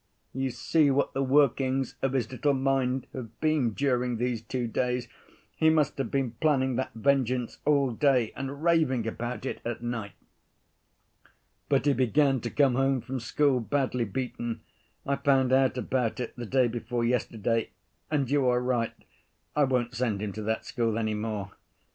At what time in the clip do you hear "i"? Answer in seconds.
15.05-15.17, 19.55-19.65